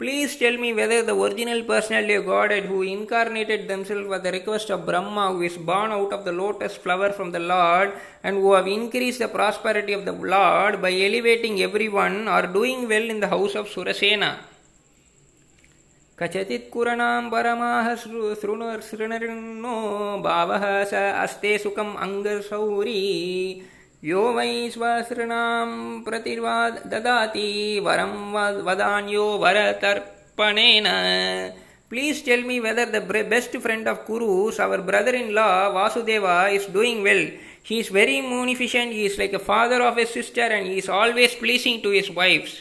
Please 0.00 0.36
tell 0.36 0.58
me 0.58 0.74
whether 0.74 1.02
the 1.02 1.14
original 1.14 1.62
personality 1.62 2.14
of 2.14 2.26
Godhead 2.26 2.64
who 2.64 2.82
incarnated 2.82 3.66
themselves 3.66 4.12
at 4.12 4.22
the 4.22 4.32
request 4.32 4.68
of 4.70 4.84
Brahma, 4.84 5.32
who 5.32 5.42
is 5.42 5.56
born 5.56 5.90
out 5.90 6.12
of 6.12 6.24
the 6.24 6.32
lotus 6.32 6.76
flower 6.76 7.12
from 7.12 7.32
the 7.32 7.38
Lord, 7.38 7.92
and 8.22 8.36
who 8.36 8.52
have 8.52 8.66
increased 8.66 9.20
the 9.20 9.28
prosperity 9.28 9.94
of 9.94 10.04
the 10.04 10.12
Lord 10.12 10.82
by 10.82 10.92
elevating 10.92 11.62
everyone, 11.62 12.28
are 12.28 12.46
doing 12.46 12.86
well 12.88 13.08
in 13.08 13.20
the 13.20 13.28
house 13.28 13.54
of 13.54 13.68
Surasena. 13.68 14.36
कचचित्कुरणां 16.18 17.30
परमाः 17.30 17.94
शृणुर्नो 17.94 19.76
भावः 20.24 20.84
स 20.84 20.94
अस्ते 20.94 21.58
सुखम् 21.58 21.96
अङ्गसौरी 21.96 23.02
यो 24.09 24.21
वै 24.35 24.53
स्वसृणां 24.73 25.67
प्रतिर्वा 26.05 26.53
ददाति 26.91 27.49
वरं 27.87 28.13
वदान्यो 28.67 29.25
वरतर्पणेन 29.43 30.87
Please 31.91 32.21
tell 32.21 32.41
me 32.49 32.61
whether 32.61 32.85
the 32.85 33.01
best 33.31 33.53
friend 33.63 33.85
of 33.85 34.05
Kurus, 34.05 34.59
our 34.61 34.77
brother-in-law 34.77 35.73
Vasudeva, 35.75 36.49
is 36.55 36.65
doing 36.67 37.03
well. 37.03 37.23
He 37.63 37.79
is 37.79 37.89
very 37.89 38.21
munificent, 38.21 38.93
he 38.93 39.05
is 39.05 39.17
like 39.17 39.33
a 39.33 39.39
father 39.39 39.81
of 39.83 39.97
his 39.97 40.09
sister 40.09 40.39
and 40.39 40.67
he 40.67 40.77
is 40.77 40.87
always 40.87 41.35
pleasing 41.35 41.81
to 41.81 41.89
his 41.89 42.09
wives. 42.09 42.53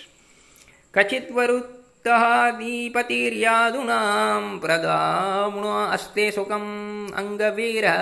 Kachit 0.93 1.31
varuttah 1.31 2.59
दीपतिर्यादूनां 2.59 4.43
प्रदामुणा 4.61 5.75
अस्ते 5.95 6.31
सुखम् 6.37 7.13
अङ्गवीरः 7.23 8.01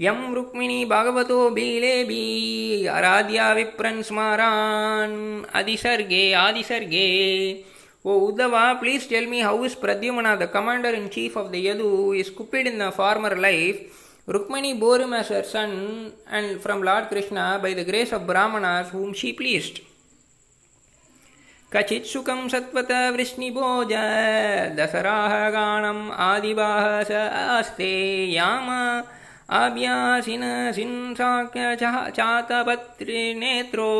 यं 0.00 0.32
रुक्मिणी 0.34 0.84
भगवतो 0.92 1.48
बीलेबी 1.54 2.86
Aaradhya 2.86 3.52
विप्रन् 3.54 4.02
स्मारान् 4.02 5.44
अधिसर्गे 5.54 6.32
आदिसर्गे 6.46 7.08
O 8.04 8.32
Uddhava, 8.32 8.80
please 8.80 9.06
tell 9.06 9.24
me 9.26 9.38
how 9.38 9.62
is 9.62 9.76
Pradyumna, 9.76 10.36
the 10.36 10.48
commander 10.48 10.88
in 10.88 11.08
chief 11.08 11.36
of 11.36 11.52
the 11.52 11.66
Yadu, 11.66 11.82
who 11.82 12.12
is 12.12 12.26
stupid 12.26 12.66
in 12.66 12.78
the 12.78 12.90
former 12.90 13.36
life. 13.36 13.78
Rukmani 14.26 14.78
bore 14.78 14.98
him 14.98 15.12
as 15.12 15.28
her 15.28 15.44
son 15.44 16.12
and 16.28 16.60
from 16.60 16.82
Lord 16.82 17.08
Krishna 17.08 17.60
by 17.62 17.74
the 17.74 17.84
grace 17.84 18.10
of 18.10 18.26
Brahmanas 18.26 18.90
whom 18.90 19.14
she 19.14 19.32
pleased. 19.32 19.80
कचित् 21.72 22.06
सुखं 22.06 22.48
सत्वत 22.48 22.90
वृष्णिभोज 23.14 23.92
दसराः 24.78 25.34
गाणम् 25.50 26.10
आदिवाह 26.26 27.02
स 27.02 27.10
आस्ते 27.12 27.92
याम 28.32 28.68
अव्यासिन 29.49 30.41
सिंसाक्य 30.75 31.75
चातपत्रिनेत्रो 32.15 33.91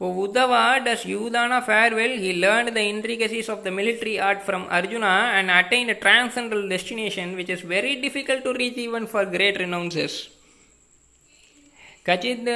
O 0.00 0.26
Uddhava, 0.26 0.84
does 0.84 1.04
Yudhana 1.04 1.64
fare 1.64 1.94
well? 1.94 2.10
He 2.10 2.34
learned 2.34 2.76
the 2.76 2.82
intricacies 2.82 3.48
of 3.48 3.64
the 3.64 3.70
military 3.70 4.20
art 4.20 4.42
from 4.42 4.66
Arjuna 4.70 5.32
and 5.36 5.50
attained 5.50 5.88
a 5.90 5.94
transcendental 5.94 6.68
destination 6.68 7.34
which 7.34 7.48
is 7.48 7.62
very 7.62 7.96
difficult 7.96 8.44
to 8.44 8.52
reach 8.52 8.76
even 8.76 9.06
for 9.06 9.24
great 9.24 9.58
renounces. 9.58 10.28
कचिद् 12.06 12.48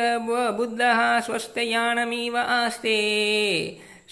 बुद्धः 0.56 0.98
स्वस्थयानमिव 1.26 2.36
आस्ते 2.38 2.98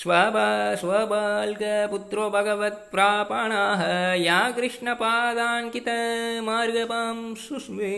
स्वबा 0.02 0.48
स्वबाल्कपुत्रो 0.80 2.24
भगवत्प्रापणः 2.30 3.80
या 4.22 4.40
कृष्णपादाङ्कितमार्गपां 4.56 7.14
सुस्मे 7.44 7.94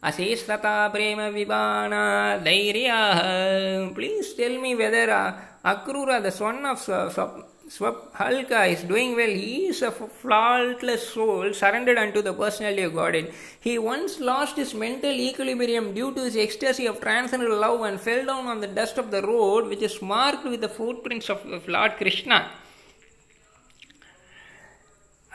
Asisata 0.00 0.92
Prema 0.92 1.32
Vibana 1.32 2.40
Dairya. 2.40 3.92
Please 3.92 4.32
tell 4.34 4.56
me 4.60 4.76
whether 4.76 5.10
uh, 5.10 5.34
Akrura, 5.64 6.22
the 6.22 6.30
son 6.30 6.64
of 6.66 6.78
Swaphalka, 6.78 8.72
is 8.72 8.84
doing 8.84 9.16
well. 9.16 9.28
He 9.28 9.66
is 9.66 9.82
a 9.82 9.90
faultless 9.90 11.08
soul 11.08 11.52
surrendered 11.52 11.98
unto 11.98 12.22
the 12.22 12.32
personality 12.32 12.82
of 12.82 12.94
Godhead. 12.94 13.34
He 13.58 13.76
once 13.80 14.20
lost 14.20 14.54
his 14.54 14.72
mental 14.72 15.10
equilibrium 15.10 15.92
due 15.94 16.14
to 16.14 16.22
his 16.22 16.36
ecstasy 16.36 16.86
of 16.86 17.00
transcendental 17.00 17.58
love 17.58 17.80
and 17.80 18.00
fell 18.00 18.24
down 18.24 18.46
on 18.46 18.60
the 18.60 18.68
dust 18.68 18.98
of 18.98 19.10
the 19.10 19.22
road, 19.22 19.66
which 19.66 19.82
is 19.82 20.00
marked 20.00 20.44
with 20.44 20.60
the 20.60 20.68
footprints 20.68 21.28
of 21.28 21.66
Lord 21.66 21.96
Krishna. 21.96 22.48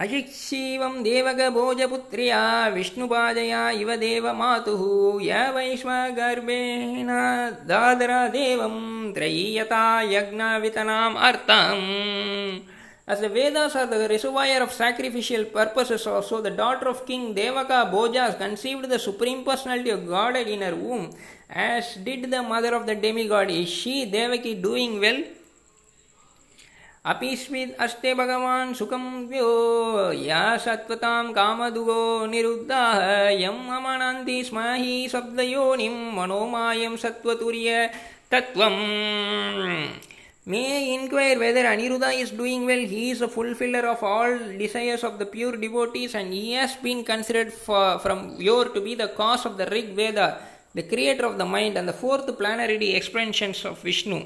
अजिक्षीवं 0.02 1.02
देवगभोजपुत्र्या 1.04 2.42
विष्णुपादया 2.76 3.70
इव 3.82 3.94
देवमातुः 4.04 4.82
य 5.24 5.42
वैश्वगर्भेण 5.56 7.10
दादरा 7.70 8.28
देवं 8.36 8.78
त्रयीयता 9.16 9.84
यज्ञवितनाम् 10.12 11.18
अर्थम् 11.30 12.62
As 13.06 13.20
the 13.20 13.28
Vedas 13.28 13.76
are 13.76 13.86
the 13.86 14.08
reservoir 14.08 14.64
of 14.64 14.72
sacrificial 14.72 15.44
purposes, 15.44 16.08
also 16.08 16.42
the 16.42 16.50
daughter 16.50 16.88
of 16.88 17.06
King 17.06 17.36
Devaka 17.36 17.92
Bhojas 17.92 18.38
conceived 18.38 18.90
the 18.90 18.98
Supreme 18.98 19.44
Personality 19.44 19.90
of 19.90 20.08
Godhead 20.08 20.48
in 20.48 20.62
her 20.62 20.74
womb, 20.74 21.10
as 21.50 21.96
did 21.96 22.32
the 22.32 22.42
mother 22.42 22.74
of 22.74 22.86
the 22.86 22.96
demigod. 22.96 23.52
Is 23.52 23.68
she, 23.68 24.06
Devaki, 24.06 24.56
doing 24.56 25.02
well? 25.02 25.22
अपिस्विद् 27.13 27.79
अस्ते 27.85 28.15
भगवान् 28.15 28.75
सुखं 28.75 29.05
व्यो 29.29 29.53
या 30.13 30.43
सत्वतां 30.65 31.33
कामदुगो 31.33 32.03
निरुद्धाः 32.33 32.99
यं 33.43 33.59
अमनन्ति 33.77 34.43
स्म 34.45 34.65
हि 34.83 35.09
शब्दयोनिं 35.13 35.97
मनोमायं 36.17 36.97
सत्त्वतुर्य 37.05 37.89
तत्त्वम् 38.31 38.77
May 40.49 40.95
inquire 40.95 41.39
whether 41.39 41.65
Aniruddha 41.65 42.11
is 42.19 42.31
doing 42.31 42.65
well. 42.65 42.79
He 42.79 43.11
is 43.11 43.21
a 43.21 43.29
fulfiller 43.29 43.87
of 43.87 44.03
all 44.03 44.39
desires 44.57 45.05
of 45.05 45.19
the 45.19 45.27
pure 45.27 45.59
devotees 45.59 46.15
and 46.15 46.33
he 46.33 46.55
has 46.55 46.75
been 46.77 47.05
considered 47.05 47.53
for, 47.53 47.99
from 47.99 48.41
yore 48.41 48.71
to 48.71 48.81
be 48.81 48.95
the 48.95 49.09
cause 49.09 49.45
of 49.45 49.59
the 49.59 49.67
Rig 49.67 49.95
Veda, 49.95 50.41
the 50.75 50.85
creator 50.85 51.27
of 51.27 51.37
the 51.37 51.45
mind 51.45 51.77
and 51.77 51.87
the 51.87 51.93
fourth 51.93 52.27
planetary 52.39 52.95
expansions 52.95 53.67
of 53.67 53.79
Vishnu. 53.83 54.25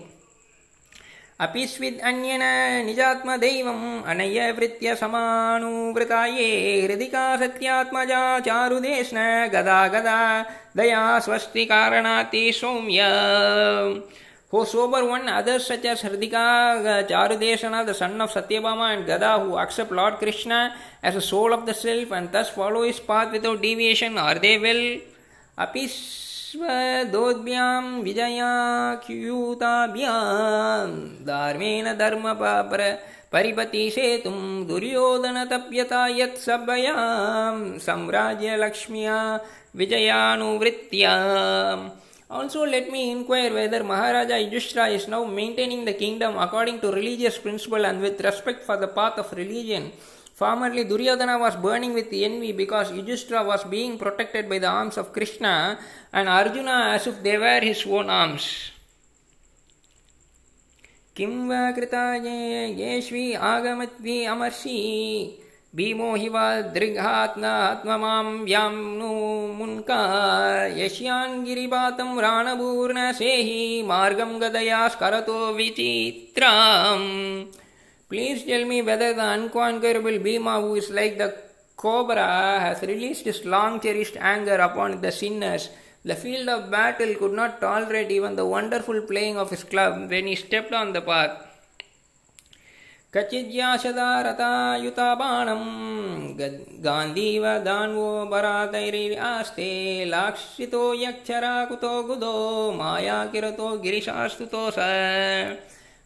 ಅಪಿಸ್ವಿದನ್ಯನ 1.45 2.45
ನಿಜಾತ್ಮದೈವಂ 2.87 3.81
Anaya 4.11 4.45
ವೃತ್ಯ 4.57 4.93
ಸಮಾನುವೃತಾಯೇ 5.01 6.47
ಹೃದಿಕಾ 6.85 7.23
ಸತ್ಯಾತ್ಮಜಾ 7.41 8.21
ಚಾರುದೇಶ್ನ 8.47 9.17
ಗದಾ 9.55 9.79
ಗದಾ 9.95 10.19
Daya 10.79 11.03
Svasti 11.25 11.65
ಕಾರಣಾತಿ 11.73 12.45
Soumya 12.61 13.01
who 14.51 14.59
sober 14.65 15.03
one, 15.05 15.27
others 15.27 15.67
such 15.67 15.85
as 15.85 16.01
Hridika, 16.01 17.05
Charudeshana, 17.09 17.85
the 17.85 17.93
son 17.93 18.19
of 18.21 18.31
Satyabama 18.31 18.85
and 18.93 19.05
Gada, 19.05 19.39
who 19.39 19.57
accept 19.57 19.91
Lord 19.91 20.15
Krishna 20.21 20.59
as 21.03 21.15
the 21.15 21.21
soul 21.21 21.53
of 21.53 21.65
the 21.65 21.73
self 21.73 22.11
and 22.13 22.31
thus 22.31 22.49
follow 22.49 22.83
his 22.83 22.99
path 22.99 23.33
without 23.33 23.61
deviation, 23.61 24.17
are 24.17 24.39
they 24.39 24.57
well? 24.57 24.83
Apis 25.57 25.93
स्वदोद्भ्यां 26.47 27.85
विजयाख्यूताभ्यां 28.03 29.07
धर्मेण 31.29 31.87
धर्मपापर 32.01 32.83
परिपतिषेतुं 33.33 34.37
दुर्योधनतप्यता 34.67 36.03
यत्सभयां 36.19 37.55
सम्राज्यलक्ष्म्या 37.87 39.17
विजयानुवृत्त्याम् 39.81 41.83
Also, 42.29 42.65
let 42.65 42.91
me 42.91 43.09
inquire 43.09 43.53
whether 43.53 43.85
Maharaja 43.85 44.37
Yudhishthira 44.37 44.89
is 44.89 45.07
now 45.07 45.23
maintaining 45.23 45.85
the 45.85 45.93
kingdom 45.93 46.37
according 46.37 46.81
to 46.81 46.91
religious 46.91 47.37
principle 47.37 47.85
and 47.85 48.01
with 48.01 48.19
respect 48.19 48.63
for 48.63 48.75
the 48.75 48.89
path 48.89 49.17
of 49.17 49.31
religion. 49.31 49.93
Formerly, 50.37 50.83
Duryodhana 50.83 51.39
was 51.39 51.55
burning 51.55 51.93
with 51.95 52.13
envy 52.13 52.51
because 52.51 52.91
Yudhishthira 52.91 53.43
was 53.43 53.63
being 53.63 53.97
protected 53.97 54.47
by 54.47 54.59
the 54.59 54.67
arms 54.67 54.95
of 54.95 55.11
Krishna 55.11 55.79
and 56.13 56.29
Arjuna 56.29 56.91
as 56.93 57.07
if 57.07 57.23
they 57.23 57.37
were 57.39 57.59
his 57.59 57.83
own 57.87 58.11
arms. 58.11 58.45
किं 61.17 61.47
वा 61.49 61.71
कृता 61.75 62.03
येष्वी 62.77 63.25
आगमत्वी 63.33 64.23
अमर्षि 64.33 64.77
भीमो 65.75 66.13
हि 66.15 66.29
वा 66.29 66.45
दृघात्मात्ममां 66.75 68.25
व्यां 68.45 68.71
नु 68.73 69.11
मुन्का 69.57 70.01
यश्यान् 70.77 71.43
गिरिपातं 71.45 72.19
राणपूर्णसेहि 72.21 73.61
मार्गं 73.87 74.39
गदया 74.41 74.87
स्करतो 74.95 75.39
विचित्राम् 75.53 77.07
Please 78.08 78.44
tell 78.44 78.64
me 78.64 78.82
whether 78.82 79.14
the 79.14 79.26
unconquerable 79.26 80.18
Bhima, 80.18 80.60
who 80.60 80.74
is 80.74 80.90
like 80.90 81.16
the 81.18 81.34
cobra 81.76 82.60
has 82.60 82.82
released 82.82 83.24
his 83.24 83.44
long 83.44 83.80
cherished 83.80 84.16
anger 84.18 84.56
upon 84.56 85.00
the 85.00 85.12
sinners. 85.12 85.70
The 86.04 86.16
field 86.16 86.48
of 86.48 86.70
battle 86.70 87.14
could 87.14 87.32
not 87.32 87.60
tolerate 87.60 88.10
even 88.10 88.36
the 88.36 88.44
wonderful 88.44 89.00
playing 89.02 89.36
of 89.36 89.50
his 89.50 89.64
club 89.64 90.10
when 90.10 90.26
he 90.26 90.34
stepped 90.34 90.72
on 90.72 90.92
the 90.92 91.00
path. 91.00 91.34
कचिज्याशदारतायुता 93.14 95.06
बाणं 95.20 95.64
गान्धीव 96.84 97.44
दान्वो 97.64 98.24
बरातैरिरास्ते 98.30 99.68
लाक्षितो 100.10 100.82
यक्षराकुतो 101.00 101.90
गुदो 102.08 102.36
मायाकिरतो 102.78 103.68
गिरिशास्तुतो 103.82 104.62
स 104.70 104.78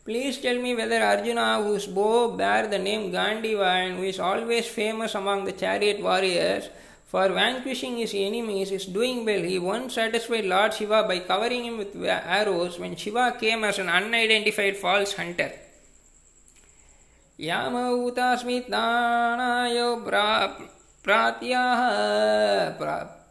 Please 0.04 0.38
tell 0.38 0.58
me 0.58 0.74
whether 0.74 1.02
Arjuna, 1.02 1.62
whose 1.62 1.86
bow 1.86 2.30
bare 2.30 2.68
the 2.68 2.78
name 2.78 3.10
Gandiva 3.10 3.66
and 3.66 3.96
who 3.96 4.04
is 4.04 4.20
always 4.20 4.66
famous 4.66 5.14
among 5.14 5.44
the 5.44 5.52
chariot 5.52 6.00
warriors, 6.00 6.68
for 7.06 7.28
vanquishing 7.28 7.96
his 7.96 8.14
enemies 8.14 8.70
is 8.70 8.86
doing 8.86 9.24
well. 9.24 9.42
He 9.42 9.58
once 9.58 9.94
satisfied 9.94 10.44
Lord 10.44 10.74
Shiva 10.74 11.04
by 11.08 11.20
covering 11.20 11.64
him 11.64 11.78
with 11.78 11.96
arrows 12.04 12.78
when 12.78 12.96
Shiva 12.96 13.36
came 13.40 13.64
as 13.64 13.78
an 13.78 13.88
unidentified 13.88 14.76
false 14.76 15.14
hunter. 15.14 15.52
यामौतास्मितानाय 17.40 19.78
प्रात्याः 21.04 21.80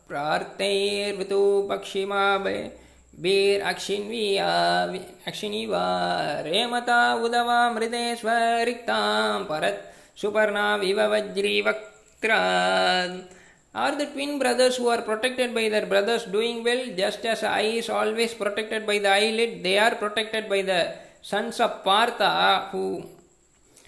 प्रार्तैर्वतु 0.09 1.41
पक्षिमा 1.71 2.25
बीर 2.37 2.78
अक्षिण्वीया 3.70 4.48
अक्षिणीवा 5.26 5.82
रेमता 6.44 7.00
उदवा 7.24 7.58
मृदेश्वरिक्तां 7.72 9.44
परत् 9.50 9.82
सुपर्णाविव 10.20 11.00
वज्रीवक्त्रात् 11.12 12.30
Are 13.72 13.94
the 13.94 14.06
twin 14.06 14.40
brothers 14.40 14.78
who 14.78 14.88
are 14.88 15.02
protected 15.02 15.54
by 15.54 15.68
their 15.68 15.86
brothers 15.86 16.24
doing 16.24 16.64
well 16.64 16.86
just 16.96 17.24
as 17.24 17.44
eye 17.44 17.78
is 17.80 17.88
always 17.88 18.34
protected 18.34 18.84
by 18.84 18.98
the 18.98 19.08
eyelid? 19.08 19.62
They 19.62 19.78
are 19.78 19.94
protected 19.94 20.48
by 20.48 20.62
the 20.62 20.94
sons 21.22 21.60
of 21.60 21.84
Partha 21.84 22.68
who 22.72 23.04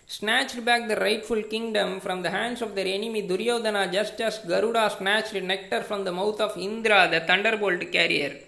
snatched 0.06 0.64
back 0.64 0.86
the 0.86 0.94
rightful 0.96 1.42
kingdom 1.42 1.98
from 1.98 2.22
the 2.22 2.30
hands 2.30 2.62
of 2.62 2.76
their 2.76 2.86
enemy 2.86 3.26
Duryodhana 3.26 3.90
just 3.90 4.20
as 4.20 4.38
Garuda 4.38 4.88
snatched 4.96 5.34
nectar 5.34 5.80
from 5.82 6.04
the 6.04 6.12
mouth 6.12 6.40
of 6.40 6.56
Indra, 6.56 7.08
the 7.10 7.20
thunderbolt 7.20 7.90
carrier. 7.90 8.38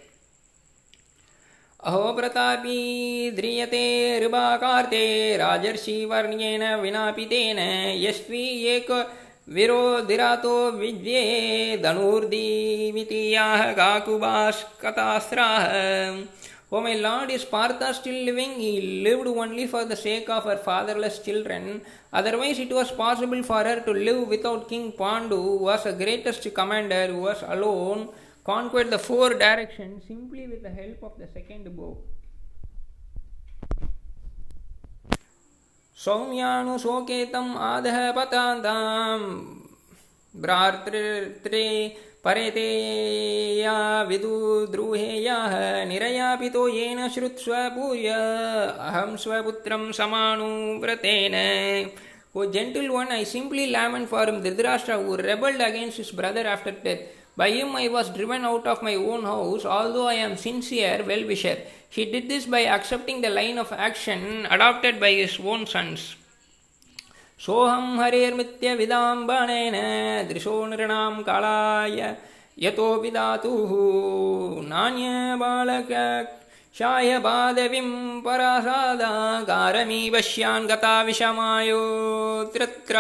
अहो 1.85 2.13
प्रतापी 2.17 3.31
ध्रियते 3.37 3.81
ऋबाकार्ते 4.21 5.01
राजर्षिवर्ण्येन 5.37 6.63
विनापितेन 6.83 7.59
यस्वी 8.03 8.45
एक 8.69 8.91
विरोधिरातो 9.57 10.55
विद्ये 10.79 11.21
धनुर्दीवितीयाः 11.83 13.65
काकुबाश्कतास्राः 13.81 15.67
O 16.73 16.81
my 16.81 16.95
lord 17.01 17.31
is 17.31 17.45
Partha 17.53 17.93
still 17.93 18.15
living 18.25 18.57
he 18.57 18.71
lived 19.05 19.29
only 19.29 19.67
for 19.67 19.85
the 19.85 19.95
sake 19.99 20.31
of 20.31 20.49
her 20.49 20.57
fatherless 20.65 21.21
children 21.25 21.81
otherwise 22.21 22.61
it 22.61 22.73
was 22.73 22.97
possible 22.99 23.43
for 23.51 23.67
her 23.69 23.81
to 23.87 23.93
live 24.01 24.25
without 24.31 24.69
king 24.69 24.91
Pandu 24.99 25.43
was 25.63 25.87
a 25.87 25.97
greatest 25.99 26.49
commander 26.57 27.11
who 27.11 27.25
was 27.25 27.45
alone 27.51 28.09
conquered 28.45 28.91
the 28.91 28.99
four 28.99 29.31
directions 29.35 30.05
simply 30.07 30.47
with 30.47 30.63
the 30.63 30.71
help 30.71 31.03
of 31.03 31.13
the 31.19 31.29
second 31.37 31.65
bow. 31.77 31.97
सौम्यानुशोकेतम् 36.05 37.53
आदः 37.67 37.99
पतान्तां 38.17 39.21
भ्रातृत्रे 40.43 41.67
परेतेया 42.25 43.77
विदुद्रुहेयाः 44.09 45.55
निरयापितो 45.91 46.67
येन 46.77 47.09
श्रुत्स्व 47.15 47.55
पूर्य 47.77 48.09
अहं 48.89 49.17
स्वपुत्रं 49.25 49.91
समानुव्रतेन 49.99 51.37
O 52.37 52.51
gentle 52.51 52.93
one, 52.93 53.13
I 53.13 53.23
simply 53.23 53.71
lament 53.71 54.09
for 54.09 54.27
him 54.27 54.43
Dhritarashtra 54.43 55.01
who 55.05 55.17
rebelled 55.17 55.61
against 55.61 55.99
his 55.99 56.11
brother 56.11 56.45
after 56.45 56.73
death. 56.73 57.03
By 57.36 57.52
him 57.52 57.76
I 57.76 57.88
was 57.88 58.10
driven 58.10 58.46
out 58.46 58.68
of 58.68 58.84
my 58.84 58.96
own 58.96 59.24
house, 59.24 59.66
although 59.66 60.08
I 60.08 60.16
am 60.16 60.38
sincere 60.38 61.04
well 61.08 61.26
wisher. 61.26 61.58
He 61.90 62.06
did 62.06 62.30
this 62.30 62.46
by 62.46 62.62
accepting 62.78 63.22
the 63.22 63.30
line 63.30 63.58
of 63.58 63.72
action 63.72 64.48
adopted 64.50 65.00
by 65.00 65.12
his 65.12 65.40
own 65.40 65.66
sons. 65.66 66.16
सोऽहं 67.46 67.86
हरेर्मित्यविदां 68.00 69.18
बाणेन 69.28 69.76
दृशो 70.30 70.56
नृणां 70.66 71.14
कालाय 71.28 72.00
यतो 72.64 72.88
विदातुः 73.02 73.72
नान्यबालकक्षाय 74.72 77.10
पादवीं 77.26 77.90
परासादाकारमीवश्यान् 78.26 80.68
गता 80.72 80.96
विषमायोत्रत्र 81.08 82.96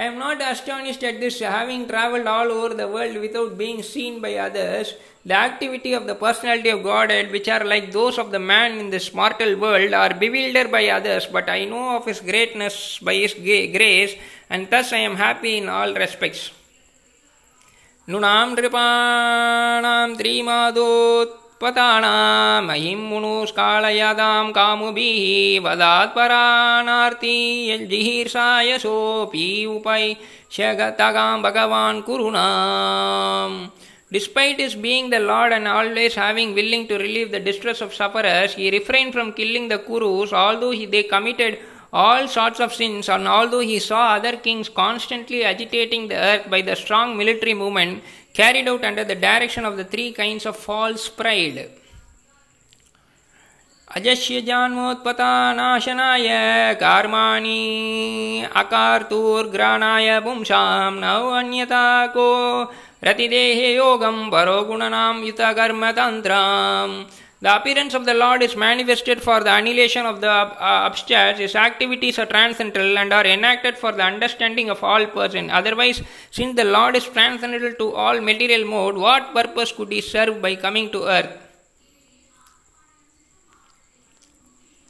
I 0.00 0.04
am 0.04 0.18
not 0.18 0.42
astonished 0.42 1.02
at 1.04 1.20
this, 1.20 1.40
having 1.40 1.88
traveled 1.88 2.26
all 2.26 2.52
over 2.52 2.74
the 2.74 2.86
world 2.86 3.16
without 3.16 3.56
being 3.56 3.82
seen 3.82 4.20
by 4.20 4.34
others. 4.36 4.92
The 5.24 5.34
activity 5.34 5.94
of 5.94 6.06
the 6.06 6.14
personality 6.14 6.68
of 6.68 6.82
Godhead, 6.82 7.32
which 7.32 7.48
are 7.48 7.64
like 7.64 7.92
those 7.92 8.18
of 8.18 8.30
the 8.30 8.38
man 8.38 8.78
in 8.78 8.90
this 8.90 9.14
mortal 9.14 9.56
world, 9.56 9.94
are 9.94 10.12
bewildered 10.12 10.70
by 10.70 10.88
others, 10.88 11.26
but 11.26 11.48
I 11.48 11.64
know 11.64 11.96
of 11.96 12.04
His 12.04 12.20
greatness 12.20 12.98
by 12.98 13.14
His 13.14 13.32
grace, 13.34 14.14
and 14.50 14.68
thus 14.70 14.92
I 14.92 14.98
am 14.98 15.16
happy 15.16 15.56
in 15.56 15.68
all 15.68 15.94
respects. 15.94 16.50
नृणां 18.08 18.48
नृपाणां 18.54 20.14
त्रिमादोत् 20.16 21.39
पताणां 21.60 22.62
महिं 22.66 22.96
मुनुष्कालयदां 23.10 24.46
कामुभिः 24.56 25.60
वदात्पराणार्ति 25.66 27.36
यज्जिहीर्षायशोऽपि 27.70 29.46
उपैष्यगतगां 29.76 31.36
भगवान् 31.42 32.02
कुरुणाम् 32.08 33.58
Despite 34.12 34.60
his 34.60 34.76
being 34.76 35.10
the 35.10 35.18
Lord 35.18 35.52
and 35.52 35.66
always 35.66 36.14
having 36.14 36.54
willing 36.54 36.86
to 36.86 36.96
relieve 36.96 37.32
the 37.32 37.40
distress 37.40 37.80
of 37.80 37.92
sufferers, 37.92 38.54
he 38.54 38.70
refrained 38.70 39.12
from 39.12 39.32
killing 39.32 39.66
the 39.66 39.80
Kurus, 39.80 40.32
although 40.32 40.70
he, 40.70 40.86
they 40.86 41.02
committed 41.02 41.58
all 41.92 42.28
sorts 42.28 42.60
of 42.60 42.72
sins, 42.72 43.08
and 43.08 43.26
although 43.26 43.60
he 43.60 43.80
saw 43.80 44.14
other 44.14 44.36
kings 44.36 44.68
constantly 44.68 45.42
agitating 45.44 46.06
the 46.06 46.14
earth 46.14 46.48
by 46.48 46.60
the 46.60 46.76
strong 46.76 47.16
military 47.16 47.54
movement, 47.54 48.00
carried 48.35 48.67
out 48.67 48.83
under 48.83 49.03
the 49.03 49.15
direction 49.15 49.65
of 49.65 49.77
the 49.77 49.83
three 49.83 50.11
kinds 50.11 50.45
of 50.45 50.55
false 50.55 51.09
pride. 51.09 51.59
अजस्य 53.95 54.41
जान्मोत्पतानाशनाय 54.41 56.27
कर्माणि 56.81 57.61
अकार्तूर्ग्राणाय 58.55 60.19
पुंसां 60.19 60.93
नौ 60.93 61.29
अन्यता 61.39 61.85
को 62.07 62.27
रतिदेहे 63.03 63.73
योगं 63.75 64.29
परो 64.29 64.61
गुणनां 64.63 65.15
युतकर्मतन्त्राम् 65.25 66.93
The 67.42 67.54
appearance 67.54 67.92
of 67.92 68.06
the 68.06 68.14
Lord 68.14 68.42
is 68.42 68.56
manifested 68.56 69.22
for 69.22 69.40
the 69.40 69.54
annihilation 69.54 70.06
of 70.06 70.22
the 70.22 70.30
uh, 70.30 70.86
upstairs. 70.86 71.38
His 71.38 71.54
activities 71.54 72.18
are 72.18 72.24
transcendental 72.24 72.98
and 72.98 73.12
are 73.12 73.26
enacted 73.26 73.76
for 73.76 73.92
the 73.92 74.02
understanding 74.02 74.70
of 74.70 74.82
all 74.82 75.04
persons. 75.06 75.50
Otherwise, 75.52 76.00
since 76.30 76.56
the 76.56 76.64
Lord 76.64 76.96
is 76.96 77.04
transcendental 77.04 77.74
to 77.74 77.94
all 77.94 78.22
material 78.22 78.66
mode, 78.66 78.96
what 78.96 79.34
purpose 79.34 79.72
could 79.72 79.92
he 79.92 80.00
serve 80.00 80.40
by 80.40 80.56
coming 80.56 80.90
to 80.92 81.04
earth? 81.04 81.42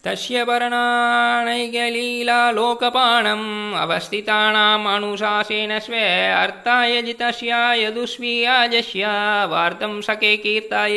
तस्य 0.06 0.42
वर्णानैकलीलालोकपाणम् 0.48 3.46
अवस्थितानाम् 3.74 4.90
अनुशासेन 4.94 5.72
स्वे 5.84 6.02
अर्थाय 6.32 6.92
जितस्य 7.02 7.52
यदुष्वीयाजस्य 7.82 9.04
वार्तं 9.52 9.94
सखे 10.08 10.32
कीर्ताय 10.44 10.94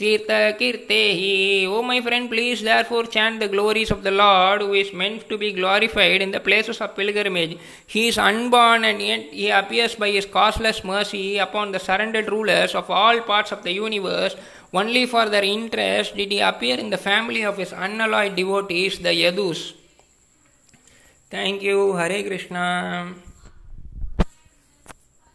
Tirtha 0.00 0.56
Kirtehi. 0.58 1.66
O 1.66 1.82
my 1.82 2.00
friend, 2.00 2.30
please 2.30 2.62
therefore 2.62 3.04
chant 3.04 3.38
the 3.38 3.48
glories 3.48 3.90
of 3.90 4.02
the 4.02 4.10
Lord 4.10 4.62
who 4.62 4.72
is 4.72 4.94
meant 4.94 5.28
to 5.28 5.36
be 5.36 5.52
glorified 5.52 6.22
in 6.22 6.30
the 6.30 6.40
places 6.40 6.80
of 6.80 6.96
pilgrimage. 6.96 7.58
He 7.86 8.08
is 8.08 8.16
unborn 8.16 8.84
and 8.84 9.02
yet 9.02 9.24
he 9.40 9.50
appears 9.50 9.94
by 9.96 10.10
his 10.10 10.24
causeless 10.24 10.82
mercy 10.84 11.36
upon 11.36 11.72
the 11.72 11.78
surrendered 11.78 12.30
rulers 12.32 12.74
of 12.74 12.88
all 12.88 13.20
parts 13.20 13.52
of 13.52 13.62
the 13.62 13.72
universe. 13.72 14.36
Only 14.72 15.04
for 15.04 15.28
their 15.28 15.44
interest 15.44 16.16
did 16.16 16.32
he 16.32 16.40
appear 16.40 16.78
in 16.78 16.88
the 16.88 17.04
family 17.10 17.42
of 17.42 17.58
his 17.58 17.72
unalloyed 17.72 18.36
devotees, 18.36 19.00
the 19.00 19.10
Yadus. 19.10 19.74
Thank 21.28 21.60
you. 21.60 21.94
Hare 21.96 22.22
Krishna. 22.22 23.14